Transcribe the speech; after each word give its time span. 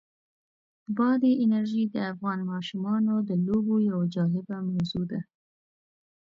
بادي 0.97 1.31
انرژي 1.45 1.83
د 1.89 1.95
افغان 2.11 2.39
ماشومانو 2.51 3.13
د 3.29 3.31
لوبو 3.45 3.75
یوه 3.89 4.05
جالبه 4.15 4.57
موضوع 4.69 5.03
ده. 5.11 5.21